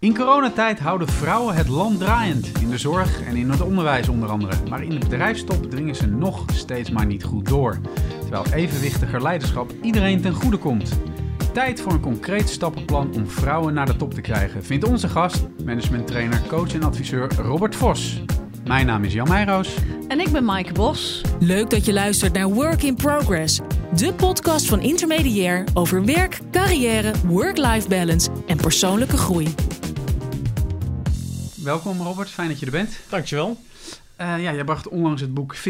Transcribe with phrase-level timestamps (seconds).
[0.00, 2.50] In coronatijd houden vrouwen het land draaiend.
[2.60, 4.52] In de zorg en in het onderwijs onder andere.
[4.68, 7.78] Maar in de bedrijfstop dringen ze nog steeds maar niet goed door.
[8.20, 10.98] Terwijl evenwichtiger leiderschap iedereen ten goede komt.
[11.52, 15.46] Tijd voor een concreet stappenplan om vrouwen naar de top te krijgen, vindt onze gast,
[15.64, 18.22] managementtrainer, coach en adviseur Robert Vos.
[18.64, 19.74] Mijn naam is Jan Meijroos.
[20.08, 21.20] En ik ben Maaike Bos.
[21.38, 23.60] Leuk dat je luistert naar Work in Progress,
[23.94, 29.54] de podcast van Intermediair over werk, carrière, work-life balance en persoonlijke groei.
[31.62, 33.00] Welkom Robert, fijn dat je er bent.
[33.08, 33.56] Dankjewel.
[34.16, 35.60] Eh ja, jij bracht onlangs het boek 50-50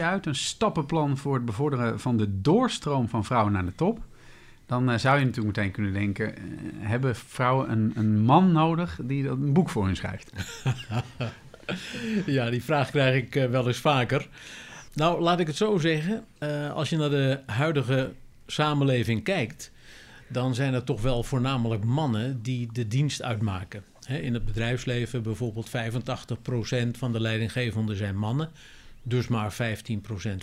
[0.00, 4.00] uit, een stappenplan voor het bevorderen van de doorstroom van vrouwen naar de top.
[4.66, 6.42] Dan eh, zou je natuurlijk meteen kunnen denken, eh,
[6.78, 10.32] hebben vrouwen een, een man nodig die dat een boek voor hun schrijft?
[12.26, 14.28] Ja, die vraag krijg ik wel eens vaker.
[14.92, 16.24] Nou, laat ik het zo zeggen.
[16.74, 18.12] als je naar de huidige
[18.46, 19.70] samenleving kijkt,
[20.28, 23.82] dan zijn er toch wel voornamelijk mannen die de dienst uitmaken.
[24.08, 28.50] In het bedrijfsleven bijvoorbeeld 85% van de leidinggevenden zijn mannen,
[29.02, 29.56] dus maar 15%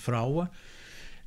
[0.02, 0.50] vrouwen.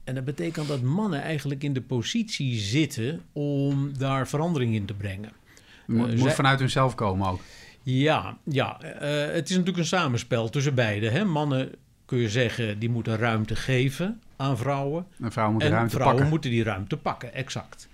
[0.04, 4.94] En dat betekent dat mannen eigenlijk in de positie zitten om daar verandering in te
[4.94, 5.32] brengen.
[5.86, 7.40] Moet, Eh, moet zij- vanuit hunzelf komen ook.
[7.82, 11.12] Ja, ja eh, het is natuurlijk een samenspel tussen beiden.
[11.12, 11.24] Hè?
[11.24, 11.72] Mannen
[12.04, 15.06] kun je zeggen, die moeten ruimte geven aan vrouwen.
[15.20, 16.32] Een vrouw moet de en ruimte vrouwen pakken.
[16.32, 17.88] moeten die ruimte pakken, exact.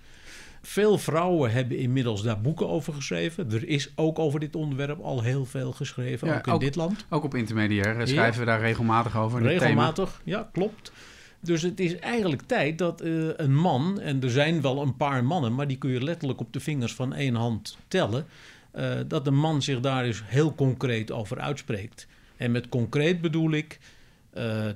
[0.61, 3.51] Veel vrouwen hebben inmiddels daar boeken over geschreven.
[3.51, 6.75] Er is ook over dit onderwerp al heel veel geschreven, Ja, ook in ook- dit
[6.75, 7.05] land.
[7.09, 9.41] Ook op intermediair eh, schrijven we daar regelmatig over.
[9.41, 10.91] Regelmatig, ja, klopt.
[11.39, 15.23] Dus het is eigenlijk tijd dat eh, een man, en er zijn wel een paar
[15.23, 18.25] mannen, maar die kun je letterlijk op de vingers van één hand tellen,
[18.71, 22.07] eh, dat een man zich daar eens heel concreet over uitspreekt.
[22.37, 23.79] En met concreet bedoel ik,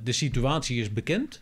[0.03, 1.41] de situatie is bekend,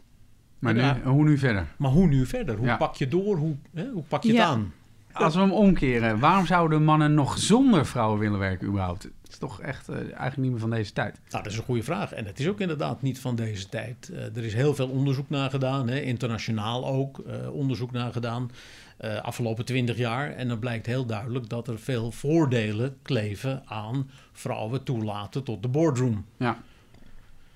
[0.63, 0.99] Maar nu, Ja.
[1.03, 1.65] hoe nu verder?
[1.77, 2.55] maar hoe nu verder?
[2.57, 2.77] Hoe Ja.
[2.77, 3.37] pak je door?
[3.37, 4.73] Hoe, hè, hoe pak je het aan?
[5.13, 9.03] Als we hem omkeren, waarom zouden mannen nog zonder vrouwen willen werken überhaupt?
[9.03, 11.19] Het is toch echt eh, eigenlijk niet meer van deze tijd.
[11.29, 12.11] Nou, dat is een goede vraag.
[12.13, 14.09] En het is ook inderdaad niet van deze tijd.
[14.13, 18.51] Eh, er is heel veel onderzoek naar gedaan, hè, internationaal ook eh, onderzoek naar gedaan,
[18.97, 20.31] eh, afgelopen twintig jaar.
[20.31, 25.67] En dan blijkt heel duidelijk dat er veel voordelen kleven aan vrouwen toelaten tot de
[25.67, 26.25] boardroom.
[26.37, 26.57] Ja,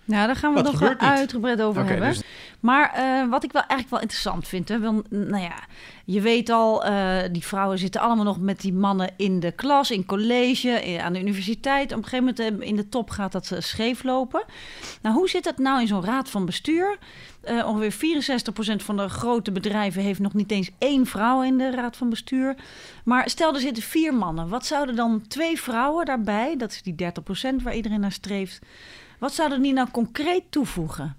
[0.07, 2.09] Nou, daar gaan we nog wel uitgebreid over hebben.
[2.09, 2.21] dus-
[2.59, 5.59] Maar eh, wat ik wel eigenlijk wel interessant vind, hè, wel, nou ja,
[6.05, 9.91] je weet al, eh, die vrouwen zitten allemaal nog met die mannen in de klas,
[9.91, 11.91] in college, eh, aan de universiteit.
[11.91, 14.43] Op een gegeven moment in de top gaat dat scheef lopen.
[15.01, 16.97] Nou, hoe zit dat nou in zo'n raad van bestuur?
[17.65, 21.97] Ongeveer 64% van de grote bedrijven heeft nog niet eens één vrouw in de raad
[21.97, 22.55] van bestuur.
[23.03, 24.49] Maar stel, er zitten vier mannen.
[24.49, 28.59] Wat zouden dan twee vrouwen daarbij, dat is die 30% waar iedereen naar streeft,
[29.17, 31.15] wat zouden die nou concreet toevoegen?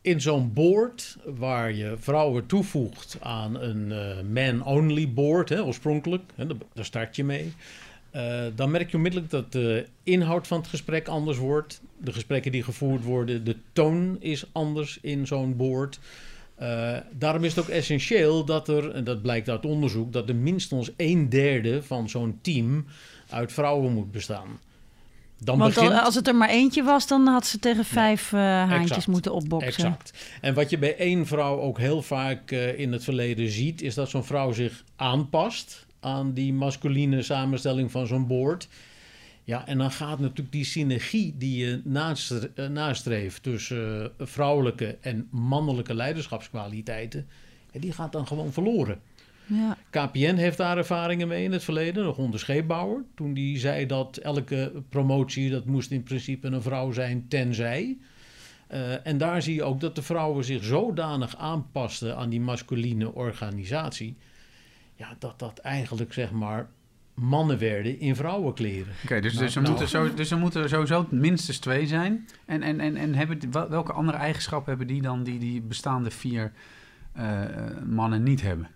[0.00, 6.46] In zo'n board waar je vrouwen toevoegt aan een eh, man-only board, hè, oorspronkelijk, hè,
[6.46, 7.52] daar- daar start je mee.
[8.10, 11.80] eh, dan merk je onmiddellijk dat de inhoud van het gesprek anders wordt.
[11.98, 15.98] De gesprekken die gevoerd worden, de toon is anders in zo'n board.
[16.54, 20.34] Eh, daarom is het ook essentieel dat er, en dat blijkt uit onderzoek, dat er
[20.36, 22.86] minstens een derde van zo'n team
[23.30, 24.58] uit vrouwen moet bestaan.
[25.38, 26.00] Dan Want begint...
[26.00, 29.06] als het er maar eentje was, dan had ze tegen vijf eh, haantjes Exact.
[29.06, 29.68] moeten opboksen.
[29.68, 30.12] Exact.
[30.40, 33.94] En wat je bij één vrouw ook heel vaak eh, in het verleden ziet, is
[33.94, 38.68] dat zo'n vrouw zich aanpast aan die masculine samenstelling van zo'n board.
[39.44, 41.82] Ja, en dan gaat natuurlijk die synergie die je
[42.54, 47.26] eh, nastreeft tussen vrouwelijke en mannelijke leiderschapskwaliteiten,
[47.72, 49.00] ja, die gaat dan gewoon verloren.
[49.46, 49.76] Ja.
[49.90, 53.02] KPN heeft daar ervaringen mee in het verleden, nog onder scheepbouwer.
[53.14, 57.96] Toen die zei dat elke promotie, dat moest in principe een vrouw zijn, tenzij.
[58.66, 63.14] Eh, en daar zie je ook dat de vrouwen zich zodanig aanpasten aan die masculine
[63.14, 64.16] organisatie.
[64.94, 66.68] Ja, dat dat eigenlijk zeg maar
[67.14, 68.92] mannen werden in vrouwenkleren.
[69.04, 69.74] Oké, dus, Nou, dus, er nou.
[69.74, 72.28] moeten zo, dus er moeten sowieso minstens twee zijn.
[72.44, 76.52] En, en, en, en hebben, welke andere eigenschappen hebben die dan die die bestaande vier
[77.12, 77.44] eh,
[77.86, 78.68] mannen niet hebben?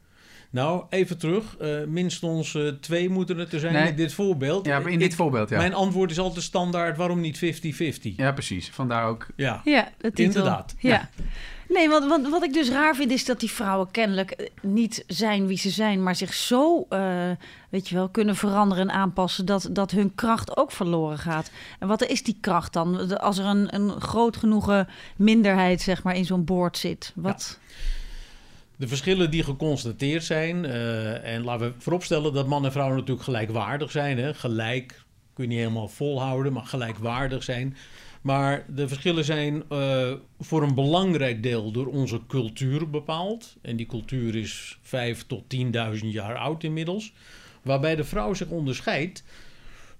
[0.50, 1.56] Nou, even terug.
[1.60, 3.88] Uh, minstens uh, twee moeten het er zijn nee.
[3.88, 4.66] in dit voorbeeld.
[4.66, 5.56] Ja, in dit voorbeeld, ja.
[5.56, 8.14] Mijn antwoord is altijd standaard, waarom niet 50-50?
[8.16, 8.70] Ja, precies.
[8.70, 9.26] Vandaar ook...
[9.36, 10.74] Ja, ja inderdaad.
[10.78, 10.90] Ja.
[10.90, 11.08] ja.
[11.68, 15.04] Nee, want, want, wat ik dus raar vind is dat die vrouwen kennelijk eh, niet
[15.06, 17.30] zijn wie ze zijn, maar zich zo, uh,
[17.68, 21.50] weet je wel, kunnen veranderen en aanpassen dat, dat hun kracht ook verloren gaat.
[21.78, 23.18] En wat is die kracht dan?
[23.18, 27.12] Als er een, een groot genoegen minderheid, zeg maar, in zo'n boord zit.
[27.14, 27.58] Wat...
[27.60, 27.68] Ja.
[28.80, 33.22] De verschillen die geconstateerd zijn, uh, en laten we vooropstellen dat man en vrouw natuurlijk
[33.22, 34.18] gelijkwaardig zijn.
[34.18, 34.34] Hè?
[34.34, 35.02] Gelijk
[35.34, 37.76] kun je niet helemaal volhouden, maar gelijkwaardig zijn.
[38.20, 43.56] Maar de verschillen zijn uh, voor een belangrijk deel door onze cultuur bepaald.
[43.62, 45.60] En die cultuur is 5 tot 10.000
[46.00, 47.12] jaar oud inmiddels.
[47.62, 49.24] Waarbij de vrouw zich onderscheidt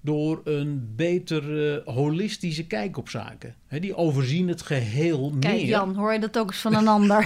[0.01, 3.55] door een betere holistische kijk op zaken.
[3.69, 5.65] die overzien het geheel Kijk, meer.
[5.65, 7.21] Jan, hoor je dat ook eens van een ander?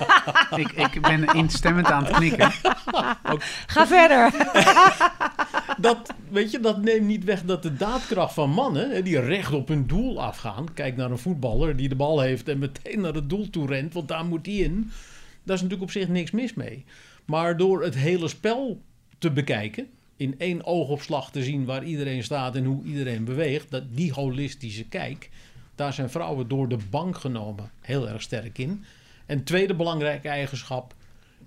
[0.56, 2.50] ik, ik ben instemmend aan het knikken.
[3.66, 4.32] Ga verder.
[5.86, 9.68] dat, weet je, dat neemt niet weg dat de daadkracht van mannen, die recht op
[9.68, 10.74] hun doel afgaan.
[10.74, 13.94] Kijk naar een voetballer die de bal heeft en meteen naar het doel toe rent,
[13.94, 14.90] want daar moet hij in.
[15.44, 16.84] Daar is natuurlijk op zich niks mis mee.
[17.24, 18.82] Maar door het hele spel
[19.18, 19.88] te bekijken,
[20.22, 24.84] in één oogopslag te zien waar iedereen staat en hoe iedereen beweegt, dat die holistische
[24.84, 25.30] kijk,
[25.74, 28.84] daar zijn vrouwen door de bank genomen heel erg sterk in.
[29.26, 30.94] En tweede belangrijke eigenschap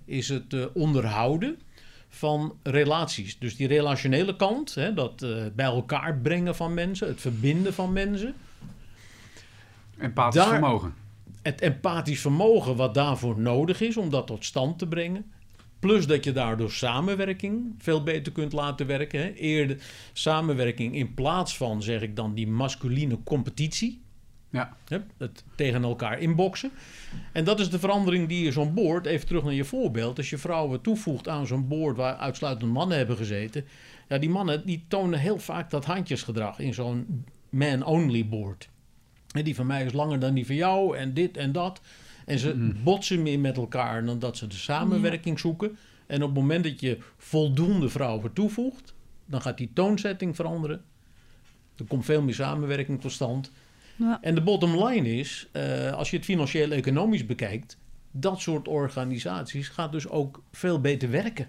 [0.06, 1.60] is het uh, onderhouden
[2.10, 3.39] van relaties.
[3.39, 7.94] Dus die relationele kant, hè, dat uh, bij elkaar brengen van mensen, het verbinden van
[7.94, 8.36] mensen.
[9.98, 10.94] Empathisch vermogen.
[11.42, 15.31] Het empathisch vermogen wat daarvoor nodig is om dat tot stand te brengen.
[15.80, 19.19] Plus dat je daardoor samenwerking veel beter kunt laten werken.
[19.19, 19.33] Hè.
[19.33, 19.77] Eerder
[20.13, 24.04] samenwerking in plaats van, zeg ik dan, die masculine competitie.
[24.50, 24.75] Ja.
[25.18, 26.72] Het tegen elkaar inboksen.
[27.31, 30.30] En dat is de verandering die je zo'n boord, even terug naar je voorbeeld, als
[30.30, 33.66] je vrouwen toevoegt aan zo'n boord waar uitsluitend mannen hebben gezeten.
[34.07, 38.69] Ja, die mannen die tonen heel vaak dat handjesgedrag in zo'n man-only board.
[39.31, 41.81] En die van mij is langer dan die van jou en dit en dat.
[42.25, 42.83] En ze mm.
[42.83, 45.77] botsen meer met elkaar dan dat ze de samenwerking zoeken.
[46.07, 48.94] En op het moment dat je voldoende vrouwen toevoegt,
[49.25, 50.83] dan gaat die toonzetting veranderen.
[51.77, 53.51] Er komt veel meer samenwerking tot stand.
[53.95, 54.19] Ja.
[54.22, 57.77] En de bottom line is, uh, als je het financieel-economisch bekijkt,
[58.12, 61.48] dat soort organisaties gaat dus ook veel beter werken.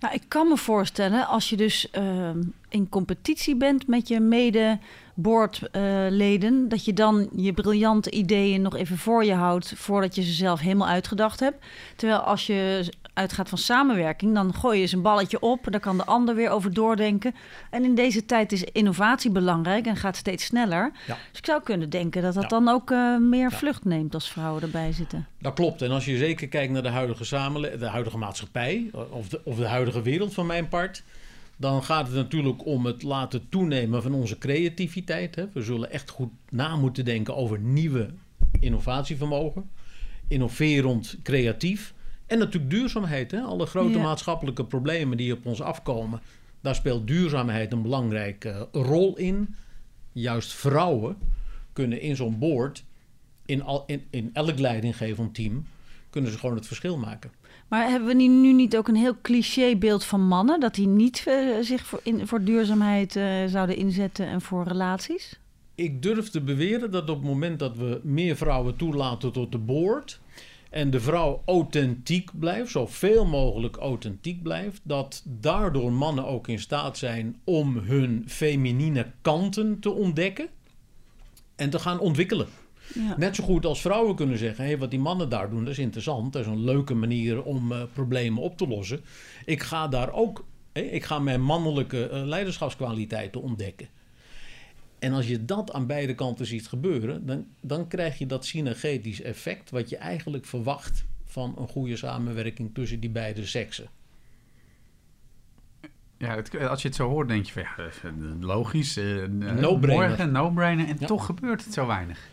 [0.00, 2.30] Nou, ik kan me voorstellen, als je dus uh,
[2.68, 9.24] in competitie bent met je medeboordleden, dat je dan je briljante ideeën nog even voor
[9.24, 11.64] je houdt voordat je ze zelf helemaal uitgedacht hebt.
[11.96, 15.66] Terwijl als je uitgaat van samenwerking, dan gooi je eens een balletje op.
[15.70, 17.34] Daar kan de ander weer over doordenken.
[17.70, 20.92] En in deze tijd is innovatie belangrijk en gaat steeds sneller.
[21.06, 24.62] Dus ik zou kunnen denken dat dat dan ook uh, meer vlucht neemt als vrouwen
[24.62, 25.26] erbij zitten.
[25.38, 25.82] Dat klopt.
[25.82, 29.56] En als je zeker kijkt naar de huidige samenleving, de huidige maatschappij, of de, of
[29.56, 31.02] de huidige wereld van mijn part.
[31.56, 35.34] Dan gaat het natuurlijk om het laten toenemen van onze creativiteit.
[35.34, 35.44] Hè.
[35.52, 38.10] We zullen echt goed na moeten denken over nieuwe
[38.60, 39.70] innovatievermogen.
[40.28, 41.94] Innoverend creatief.
[42.26, 43.30] En natuurlijk duurzaamheid.
[43.30, 43.40] Hè?
[43.40, 46.20] Alle grote maatschappelijke problemen die op ons afkomen.
[46.60, 49.54] Daar speelt duurzaamheid een belangrijke rol in.
[50.12, 51.16] Juist vrouwen
[51.72, 52.84] kunnen in zo'n board,
[53.46, 55.66] in, al, in, in elk leidinggevend team,
[56.10, 57.30] kunnen ze gewoon het verschil maken.
[57.68, 60.60] Maar hebben we nu niet ook een heel clichébeeld van mannen?
[60.60, 65.38] Dat die niet uh, zich voor, in, voor duurzaamheid uh, zouden inzetten en voor relaties?
[65.74, 69.58] Ik durf te beweren dat op het moment dat we meer vrouwen toelaten tot de
[69.58, 70.20] board
[70.76, 76.98] en de vrouw authentiek blijft, zoveel mogelijk authentiek blijft, dat daardoor mannen ook in staat
[76.98, 80.48] zijn om hun feminine kanten te ontdekken
[81.54, 82.46] en te gaan ontwikkelen.
[82.94, 83.14] Ja.
[83.16, 85.78] Net zo goed als vrouwen kunnen zeggen: hey, wat die mannen daar doen, dat is
[85.78, 86.32] interessant.
[86.32, 89.00] Dat is een leuke manier om uh, problemen op te lossen.
[89.44, 93.88] Ik ga daar ook, hey, ik ga mijn mannelijke uh, leiderschapskwaliteiten ontdekken.
[94.98, 99.22] En als je dat aan beide kanten ziet gebeuren, dan, dan krijg je dat synergetisch
[99.22, 103.88] effect wat je eigenlijk verwacht van een goede samenwerking tussen die beide seksen.
[106.18, 108.10] Ja, het, als je het zo hoort, denk je van ja, eh,
[108.40, 108.96] logisch.
[108.96, 110.08] Uh, no-brainer.
[110.08, 110.88] Morgen, no-brainer.
[110.88, 112.28] En toch gebeurt het zo weinig.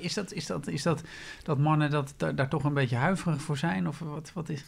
[0.00, 1.02] Is dat, is dat, is dat,
[1.42, 3.88] dat mannen dat, daar, daar toch een beetje huiverig voor zijn?
[3.88, 4.64] Of wat, wat is...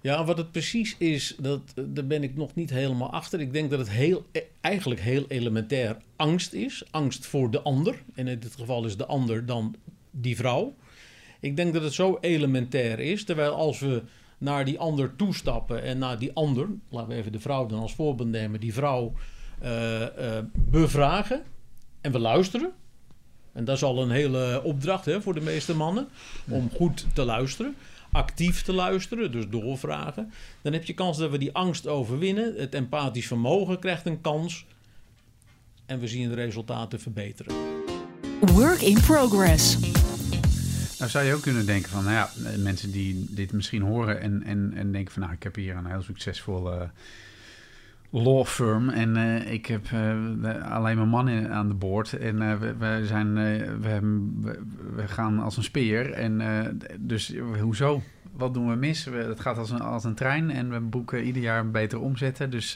[0.00, 3.40] Ja, wat het precies is, dat, daar ben ik nog niet helemaal achter.
[3.40, 6.84] Ik denk dat het heel, e, eigenlijk heel elementair angst is.
[6.90, 8.02] Angst voor de ander.
[8.14, 9.74] En in dit geval is de ander dan
[10.10, 10.74] die vrouw.
[11.40, 13.24] Ik denk dat het zo elementair is.
[13.24, 14.02] Terwijl als we
[14.38, 17.94] naar die ander toestappen en naar die ander, laten we even de vrouw dan als
[17.94, 19.12] voorbeeld nemen, die vrouw
[19.62, 20.06] uh, uh,
[20.52, 21.42] bevragen
[22.00, 22.72] en we luisteren.
[23.52, 26.08] En dat is al een hele opdracht hè, voor de meeste mannen,
[26.48, 27.76] om goed te luisteren.
[28.12, 32.54] Actief te luisteren, dus doorvragen, dan heb je kans dat we die angst overwinnen.
[32.56, 34.66] Het empathisch vermogen krijgt een kans
[35.86, 37.54] en we zien de resultaten verbeteren.
[38.40, 39.78] Work in progress.
[40.98, 44.42] Nou zou je ook kunnen denken van, nou ja, mensen die dit misschien horen en,
[44.42, 46.82] en, en denken van, nou, ik heb hier een heel succesvolle uh,
[48.10, 52.76] law firm en uh, ik heb uh, alleen maar mannen aan de boord en we,
[52.76, 53.34] we, zijn,
[53.80, 54.62] we, hebben, we,
[54.94, 56.42] we, gaan als een speer en
[56.98, 58.02] dus hoezo?
[58.32, 59.04] Wat doen we mis?
[59.04, 62.50] Het gaat als een, als een trein en we boeken ieder jaar een betere omzetten,
[62.50, 62.72] dus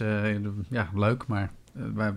[0.69, 2.15] ja, leuk, maar wij,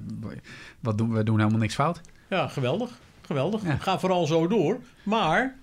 [0.79, 2.01] wat doen, we doen helemaal niks fout.
[2.29, 2.99] Ja, geweldig.
[3.21, 3.63] Geweldig.
[3.63, 3.75] Ja.
[3.77, 4.79] Ga vooral zo door.
[5.03, 5.55] Maar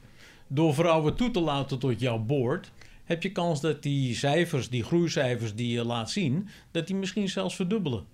[0.47, 2.73] door vrouwen toe te laten tot jouw boord,
[3.05, 7.29] heb je kans dat die cijfers, die groeicijfers die je laat zien, dat die misschien
[7.29, 8.05] zelfs verdubbelen.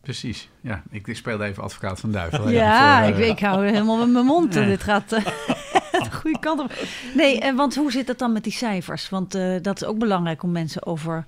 [0.00, 0.82] Precies, ja.
[0.90, 2.50] Ik, ik speelde even advocaat van duivel.
[2.50, 4.54] Ja, voor, uh, ik, ik, hou helemaal met mijn mond.
[4.54, 4.64] Ja.
[4.64, 5.24] Dit gaat uh,
[6.02, 6.72] de goede kant op.
[7.14, 9.08] Nee, en want hoe zit het dan met die cijfers?
[9.08, 11.26] Want uh, dat is ook belangrijk om mensen over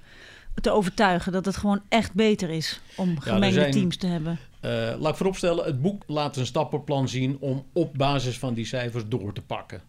[0.60, 4.38] te overtuigen dat het gewoon echt beter is om gemengde ja, teams te hebben.
[4.64, 8.64] Uh, laat ik vooropstellen, het boek laat een stappenplan zien om op basis van die
[8.64, 9.82] cijfers door te pakken.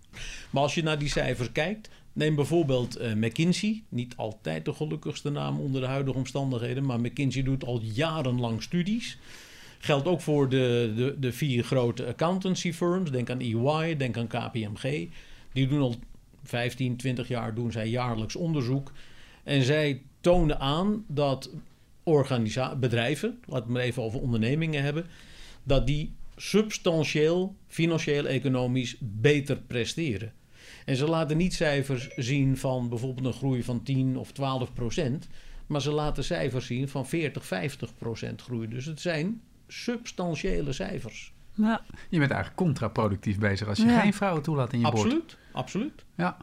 [0.50, 5.30] Maar als je naar die cijfers kijkt, neem bijvoorbeeld uh, McKinsey, niet altijd de gelukkigste
[5.30, 9.18] naam onder de huidige omstandigheden, maar McKinsey doet al jarenlang studies.
[9.80, 14.28] Geldt ook voor de, de, de vier grote accountancy firms, denk aan EY, denk aan
[14.28, 15.08] KPMG.
[15.54, 15.96] Die doen al
[16.44, 18.92] 15, 20 jaar doen zij jaarlijks onderzoek.
[19.44, 21.50] En zij tonen aan dat
[22.80, 25.06] bedrijven, laten we maar even over ondernemingen hebben,
[25.64, 30.34] dat die substantieel, financieel, economisch beter presteren.
[30.86, 35.28] En ze laten niet cijfers zien van bijvoorbeeld een groei van 10 of 12 procent,
[35.68, 38.68] maar ze laten cijfers zien van 40, 50 procent groei.
[38.68, 41.34] Dus het zijn substantiële cijfers.
[41.54, 41.82] Ja.
[42.10, 45.38] Je bent eigenlijk contraproductief bezig als je geen vrouwen toelaat in je absoluut, boord.
[45.52, 46.06] Absoluut, absoluut.
[46.16, 46.38] Ja.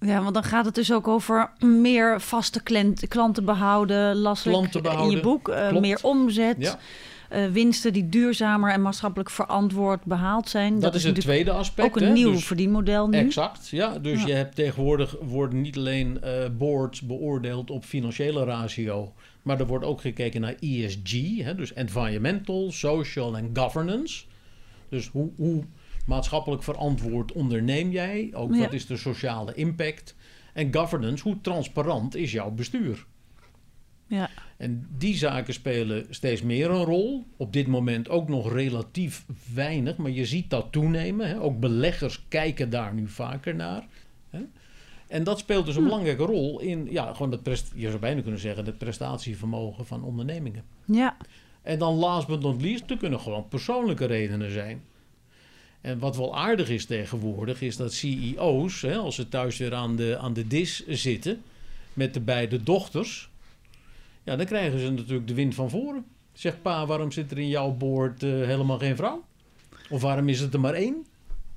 [0.00, 0.22] Ja.
[0.22, 2.62] Want dan gaat het dus ook over meer vaste
[3.08, 4.52] klanten behouden, lastig
[4.82, 6.56] in je boek, uh, meer omzet.
[6.58, 6.78] Ja.
[7.32, 10.72] Uh, winsten die duurzamer en maatschappelijk verantwoord behaald zijn.
[10.72, 11.88] Dat, dat is het tweede aspect.
[11.88, 12.12] Ook een hè?
[12.12, 13.18] nieuw dus, verdienmodel nu.
[13.18, 13.98] Exact, ja.
[13.98, 14.26] Dus ja.
[14.26, 19.12] je hebt tegenwoordig worden niet alleen uh, boards beoordeeld op financiële ratio,
[19.42, 21.54] maar er wordt ook gekeken naar ESG, hè?
[21.54, 24.24] dus environmental, social en governance.
[24.88, 25.64] Dus hoe, hoe
[26.08, 28.30] maatschappelijk verantwoord onderneem jij?
[28.32, 28.60] Ook Ja.
[28.60, 30.14] wat is de sociale impact?
[30.54, 33.06] En governance, hoe transparant is jouw bestuur?
[34.06, 34.30] Ja.
[34.56, 37.26] En die zaken spelen steeds meer een rol.
[37.36, 41.28] Op dit moment ook nog relatief weinig, maar je ziet dat toenemen.
[41.28, 41.40] Hè?
[41.40, 43.86] Ook beleggers kijken daar nu vaker naar.
[44.30, 44.40] Hè?
[45.08, 48.20] En dat speelt dus een belangrijke rol in, ja, gewoon het prest, je zou bijna
[48.20, 50.64] kunnen zeggen, het prestatievermogen van ondernemingen.
[50.84, 51.16] Ja.
[51.62, 54.82] En dan last but not least, er kunnen gewoon persoonlijke redenen zijn.
[55.80, 59.96] En wat wel aardig is tegenwoordig, is dat CEO's, hè, als ze thuis weer aan
[59.96, 61.42] de, aan de dis zitten
[61.92, 63.28] met de beide dochters,
[64.22, 66.04] ja, dan krijgen ze natuurlijk de wind van voren.
[66.32, 69.24] Zegt pa, waarom zit er in jouw boord uh, helemaal geen vrouw?
[69.90, 71.06] Of waarom is het er maar één?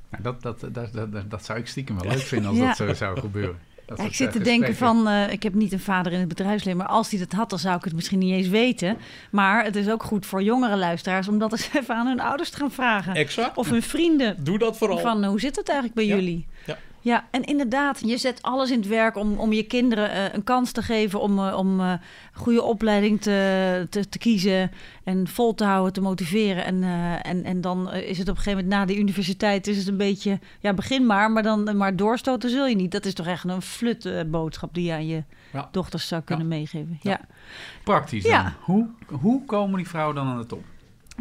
[0.09, 2.67] Nou, dat, dat, dat, dat, dat zou ik stiekem wel leuk vinden als Ja.
[2.67, 3.59] dat zo zou gebeuren.
[3.95, 5.03] Ja, ik zit te eh, denken gesprekken.
[5.03, 7.49] van, eh, ik heb niet een vader in het bedrijfsleven, maar als hij dat had,
[7.49, 8.97] dan zou ik het misschien niet eens weten.
[9.31, 12.49] Maar het is ook goed voor jongere luisteraars om dat eens even aan hun ouders
[12.49, 13.13] te gaan vragen.
[13.15, 13.57] Exact.
[13.57, 14.43] Of hun vrienden.
[14.43, 14.97] Doe dat vooral.
[14.97, 16.15] Van, hoe zit het eigenlijk bij Ja.
[16.15, 16.47] jullie?
[16.65, 16.77] Ja.
[17.03, 20.43] Ja, en inderdaad, je zet alles in het werk om, om je kinderen eh, een
[20.43, 21.93] kans te geven om, eh, om eh,
[22.33, 24.71] goede opleiding te, te, te kiezen
[25.03, 26.65] en vol te houden, te motiveren.
[26.65, 26.83] En,
[27.23, 29.97] en, en dan is het op een gegeven moment na de universiteit is het een
[29.97, 32.91] beetje, ja, begin maar, maar dan maar doorstoten zul je niet.
[32.91, 35.69] Dat is toch echt een flut boodschap die je aan je Ja.
[35.71, 36.99] dochters zou kunnen meegeven.
[37.01, 37.11] Ja.
[37.11, 37.19] Ja.
[37.83, 38.31] Praktisch dan.
[38.31, 38.55] Ja.
[38.61, 40.63] Hoe, hoe komen die vrouwen dan aan de top?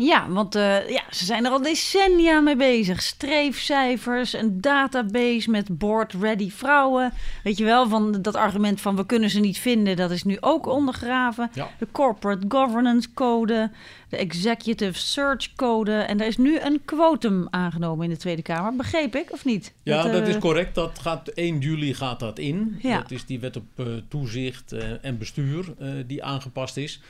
[0.01, 3.03] Ja, want eh, ja, ze zijn er al decennia mee bezig.
[3.03, 7.13] Streefcijfers, een database met board-ready vrouwen.
[7.43, 10.37] Weet je wel, van dat argument van we kunnen ze niet vinden, dat is nu
[10.41, 11.51] ook ondergraven.
[11.55, 11.71] Ja.
[11.79, 13.71] De Corporate Governance Code,
[14.09, 15.93] de Executive Search Code.
[15.93, 18.77] En er is nu een quotum aangenomen in de Tweede Kamer.
[18.77, 19.73] Begreep ik, of niet?
[19.83, 20.75] Ja, Dat, dat eh, is correct.
[20.75, 22.79] Dat gaat 1 juli gaat dat in.
[22.83, 23.01] Ja.
[23.01, 25.65] Dat is die wet op eh, toezicht en bestuur
[26.07, 27.01] die aangepast is.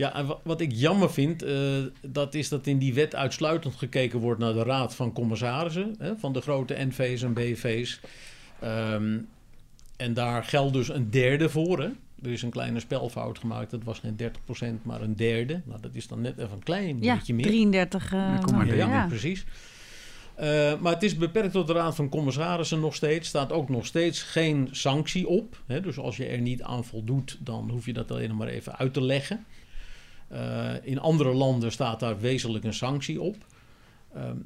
[0.00, 1.56] Ja, wat ik jammer vind, eh,
[2.00, 6.16] dat is dat in die wet uitsluitend gekeken wordt naar de raad van commissarissen hè,
[6.16, 8.00] van de grote NV's en BV's.
[8.60, 9.18] Ehm,
[9.96, 11.80] en daar geldt dus een derde voor.
[11.80, 11.88] Hè.
[12.22, 13.70] Er is een kleine spelfout gemaakt.
[13.70, 15.60] Dat was geen 30%, maar een derde.
[15.64, 17.46] Nou, dat is dan net even een klein ja, beetje meer.
[17.46, 18.12] 33.
[18.12, 19.44] eh, Ja, kom maar Ja, precies.
[20.34, 23.28] Eh, maar het is beperkt tot de Raad van Commissarissen nog steeds.
[23.28, 25.62] staat ook nog steeds geen sanctie op.
[25.66, 25.80] Hè?
[25.80, 28.94] Dus als je er niet aan voldoet, dan hoef je dat alleen maar even uit
[28.94, 29.44] te leggen.
[30.30, 33.36] Eh, in andere landen staat daar wezenlijk een sanctie op.
[34.14, 34.36] Ehm,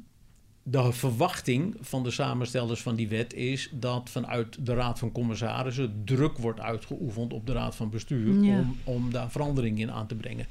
[0.63, 6.03] de verwachting van de samenstellers van die wet is dat vanuit de Raad van Commissarissen
[6.05, 8.59] druk wordt uitgeoefend op de Raad van Bestuur Ja.
[8.59, 10.47] om, om daar verandering in aan te brengen.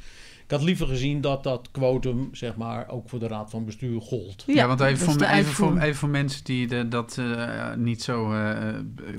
[0.46, 4.02] Ik had liever gezien dat dat quotum, zeg maar, ook voor de Raad van Bestuur
[4.02, 4.44] gold.
[4.48, 8.04] Ja, want even is voor, even, voor, even voor mensen die de, dat eh, niet
[8.04, 8.68] zo eh,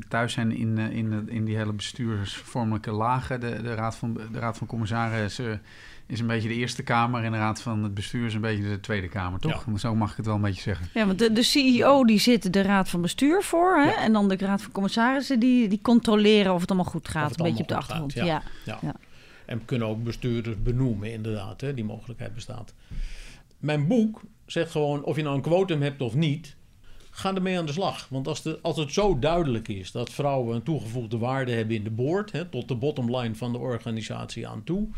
[0.09, 3.41] thuis zijn in, in, de- in die hele bestuursvormelijke lagen.
[3.41, 5.63] De, de, raad van, de Raad van Commissarissen
[6.07, 8.63] is een beetje de Eerste Kamer en de Raad van het Bestuur is een beetje
[8.63, 9.65] de Tweede Kamer, toch?
[9.77, 10.89] Zo mag ik het wel een beetje zeggen.
[10.95, 13.77] Ja, want de, de CEO die zit de raad van bestuur voor.
[13.77, 13.91] Hè?
[13.91, 14.03] Ja.
[14.03, 17.39] En dan de raad van commissarissen die, die controleren of het allemaal goed gaat.
[17.39, 18.13] een beetje op de achtergrond.
[18.13, 18.43] gaat, ja.
[18.65, 18.79] Ja.
[18.83, 18.95] Ja.
[19.47, 21.61] En we kunnen ook bestuurders benoemen, inderdaad.
[21.61, 22.75] Hè, die mogelijkheid bestaat.
[23.59, 26.57] Mijn boek zegt gewoon, of je nou een quotum hebt of niet...
[27.11, 28.09] ga ermee aan de slag.
[28.11, 31.85] Want als, de, als het zo duidelijk is dat vrouwen een toegevoegde waarde hebben in
[31.85, 32.33] de board...
[32.33, 34.89] Hè, tot de bottom line van de organisatie aan toe...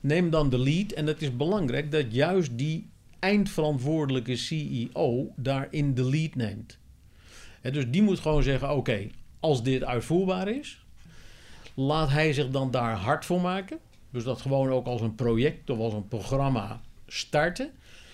[0.00, 0.92] neem dan de lead.
[0.92, 2.88] En het is belangrijk dat juist die
[3.18, 6.78] eindverantwoordelijke CEO daarin de lead neemt.
[7.72, 9.06] Dus die moet gewoon zeggen, oké,
[9.40, 10.84] als dit uitvoerbaar is...
[11.74, 13.78] laat hij zich dan daar hard voor maken.
[14.10, 17.70] Dus dat gewoon ook als een project of als een programma starten.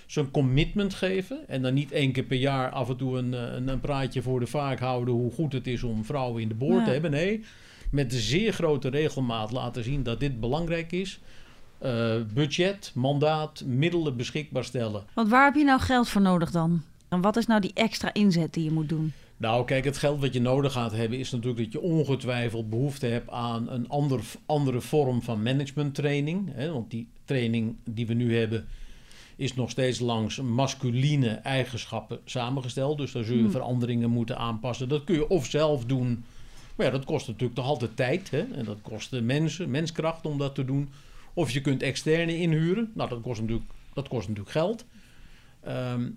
[0.06, 1.48] Zijn commitment geven.
[1.48, 4.22] En dan niet één keer per jaar af en toe een, eh, een, een praatje
[4.22, 6.84] voor de vaak houden hoe goed het is om vrouwen in de boord Ja.
[6.84, 7.10] te hebben.
[7.10, 7.44] Nee,
[7.90, 11.20] met zeer grote regelmaat laten zien dat dit belangrijk is.
[11.78, 15.04] Eh, budget, mandaat, middelen beschikbaar stellen.
[15.14, 16.82] Want waar heb je nou geld voor nodig dan?
[17.08, 19.12] En wat is nou die extra inzet die je moet doen?
[19.36, 23.06] Nou, kijk, het geld wat je nodig gaat hebben is natuurlijk dat je ongetwijfeld behoefte
[23.06, 26.48] hebt aan een ander, andere vorm van managementtraining.
[26.52, 26.72] Hè?
[26.72, 28.66] Want die training die we nu hebben
[29.36, 32.98] is nog steeds langs masculine eigenschappen samengesteld.
[32.98, 34.88] Dus daar zul je veranderingen moeten aanpassen.
[34.88, 36.24] Dat kun je of zelf doen.
[36.76, 38.30] Maar ja, dat kost natuurlijk toch altijd tijd.
[38.30, 38.40] Hè?
[38.40, 40.88] En dat kost mensen, menskracht om dat te doen.
[41.36, 42.90] Of je kunt externe inhuren.
[42.94, 44.84] Nou, dat kost natuurlijk, dat kost natuurlijk geld.
[45.62, 46.08] Ehm,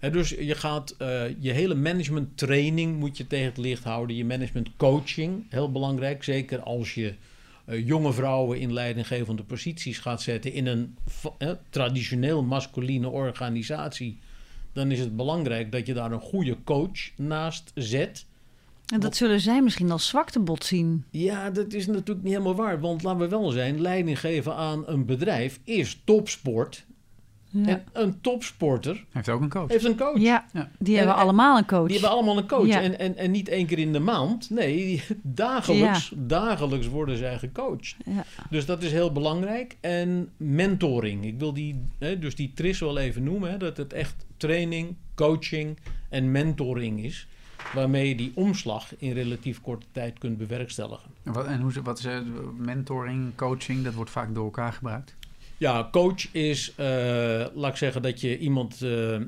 [0.00, 4.16] en dus je gaat eh, je hele management training moet je tegen het licht houden.
[4.16, 6.24] Je management coaching, heel belangrijk.
[6.24, 7.14] Zeker als je
[7.64, 10.96] eh, jonge vrouwen in leidinggevende posities gaat zetten in een
[11.70, 14.18] traditioneel masculine organisatie.
[14.72, 18.26] Dan is het belangrijk dat je daar een goede coach naast zet.
[18.86, 21.04] En dat zullen zij misschien als zwaktebod zien.
[21.10, 22.80] Ja, dat is natuurlijk niet helemaal waar.
[22.80, 26.84] Want laten we wel zijn, leiding geven aan een bedrijf is topsport.
[27.50, 29.68] Ja, En een topsporter heeft ook een coach.
[29.70, 30.18] heeft een coach.
[30.20, 30.70] ja, Ja.
[30.78, 31.84] die En- hebben en- allemaal een coach.
[31.86, 32.66] Die hebben allemaal een coach.
[32.66, 32.80] Ja.
[32.80, 34.50] En, en, en niet één keer in de maand.
[34.50, 37.96] Nee, dagelijks, dagelijks worden zij gecoacht.
[38.04, 38.24] Ja.
[38.50, 39.76] Dus dat is heel belangrijk.
[39.80, 41.24] En mentoring.
[41.24, 43.50] Ik wil die, hè, dus die tris wel even noemen.
[43.50, 45.76] Hè, dat het echt training, coaching
[46.08, 47.28] en mentoring is.
[47.74, 51.10] Waarmee je die omslag in relatief korte tijd kunt bewerkstelligen.
[51.22, 52.06] En wat, en hoe, wat is
[52.56, 53.84] mentoring, coaching?
[53.84, 55.16] Dat wordt vaak door elkaar gebruikt.
[55.58, 56.86] Ja, coach is, eh,
[57.54, 59.20] laat ik zeggen, dat je iemand eh,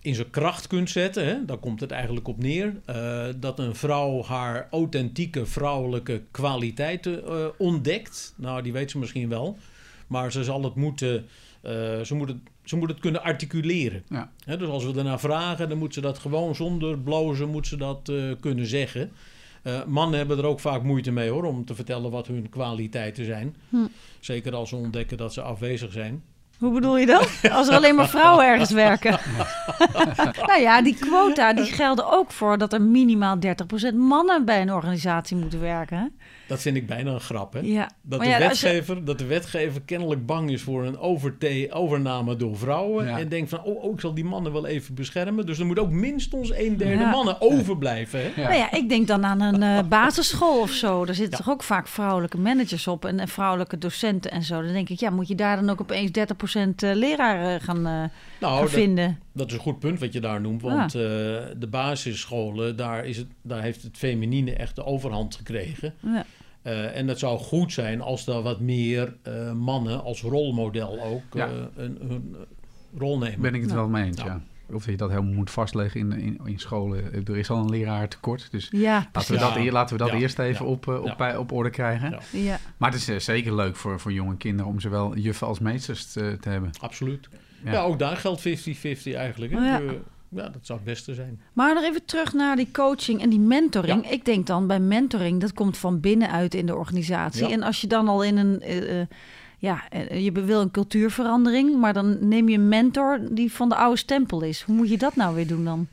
[0.00, 1.26] in zijn kracht kunt zetten.
[1.26, 1.44] Hè?
[1.44, 2.80] Daar komt het eigenlijk op neer.
[2.84, 8.34] Eh, dat een vrouw haar authentieke vrouwelijke kwaliteiten ontdekt.
[8.36, 9.58] Nou, die weet ze misschien wel.
[10.06, 11.26] Maar ze zal het moeten,
[12.02, 14.02] ze moet het, ze moet het kunnen articuleren.
[14.08, 14.30] Ja.
[14.56, 18.08] Dus als we ernaar vragen, dan moet ze dat gewoon zonder blozen moet ze dat
[18.08, 19.12] eh, kunnen zeggen.
[19.62, 23.24] Eh, mannen hebben er ook vaak moeite mee hoor, om te vertellen wat hun kwaliteiten
[23.24, 23.56] zijn.
[23.68, 23.76] Hm.
[24.20, 26.22] Zeker als ze ontdekken dat ze afwezig zijn.
[26.58, 27.30] Hoe bedoel je dat?
[27.50, 29.18] Als er alleen maar vrouwen ergens werken.
[30.46, 33.38] nou ja, die quota die gelden ook voor dat er minimaal
[33.92, 36.12] 30% mannen bij een organisatie moeten werken.
[36.46, 37.60] Dat vind ik bijna een grap, hè?
[37.62, 37.90] Ja.
[38.02, 41.66] Dat, de ja, als je- wetgever, dat de wetgever kennelijk bang is voor een overte-
[41.70, 43.06] overname door vrouwen.
[43.06, 43.18] Ja.
[43.18, 45.46] En denkt van, oh, oh, ik zal die mannen wel even beschermen.
[45.46, 47.10] Dus er moet ook minstens een derde Ja.
[47.10, 48.20] mannen overblijven.
[48.20, 48.26] Hè?
[48.42, 48.48] Ja.
[48.48, 51.04] Nou ja, ik denk dan aan een eh, basisschool of zo.
[51.04, 51.44] Daar zitten Ja.
[51.44, 54.62] toch ook vaak vrouwelijke managers op en, en vrouwelijke docenten en zo.
[54.62, 57.84] Dan denk ik, ja, moet je daar dan ook opeens 30% eh, leraar eh, gaan,
[57.86, 59.18] gaan dat, vinden?
[59.36, 60.62] Dat is een goed punt wat je daar noemt.
[60.62, 61.00] Want eh,
[61.56, 65.94] de basisscholen, daar, is het, daar heeft het feminine echt de overhand gekregen.
[66.00, 66.24] Ja.
[66.62, 71.22] Eh, en het zou goed zijn als daar wat meer eh, mannen als rolmodel ook
[71.32, 71.46] Ja.
[71.46, 72.36] eh, een, een
[72.98, 73.40] rol nemen.
[73.40, 73.76] Ben ik het Ja.
[73.76, 74.24] wel mee eens, Ja.
[74.26, 74.40] ja.
[74.74, 77.12] Of dat je dat helemaal moet vastleggen in, in, in scholen.
[77.26, 80.18] Er is al een leraar tekort, dus Ja, laten we dat, laten we dat Ja.
[80.18, 80.70] eerst even Ja.
[80.70, 81.16] op, op, Ja.
[81.16, 82.10] bij- op orde krijgen.
[82.10, 82.20] Ja.
[82.40, 82.58] ja.
[82.76, 86.36] Maar het is zeker leuk voor, voor jonge kinderen om zowel juffen als meesters te,
[86.40, 86.70] te hebben.
[86.80, 87.28] Absoluut.
[87.64, 87.72] Ja.
[87.72, 87.82] Ja.
[87.82, 89.52] ook daar geldt 50-50 eigenlijk.
[89.52, 89.58] Hè?
[89.58, 89.80] Ja.
[89.80, 89.92] Eh,
[90.28, 91.40] ja, dat zou het beste zijn.
[91.52, 94.10] Maar nog even terug naar die coaching en die mentoring.
[94.10, 97.46] Ik denk dan bij mentoring, dat komt van binnenuit in de organisatie.
[97.46, 97.52] Ja.
[97.52, 99.06] En als je dan al in een, eh, eh,
[99.58, 103.74] ja, eh, je wil een cultuurverandering, maar dan neem je een mentor die van de
[103.74, 104.62] oude stempel is.
[104.62, 105.88] Hoe moet je dat nou weer doen dan?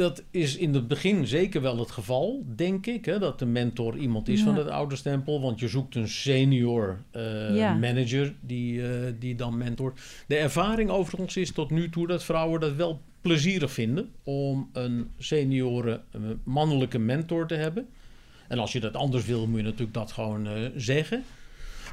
[0.00, 3.04] Dat is in het begin zeker wel het geval, denk ik.
[3.04, 5.40] Hè, dat de mentor iemand is van het ouderstempel.
[5.40, 7.74] Want je zoekt een senior eh, Ja.
[7.74, 10.00] manager die, eh, die dan mentort.
[10.26, 14.10] De ervaring overigens is tot nu toe dat vrouwen dat wel plezierig vinden...
[14.24, 17.88] om een senioren eh, mannelijke mentor te hebben.
[18.48, 21.24] En als je dat anders wil, moet je natuurlijk dat gewoon zeggen.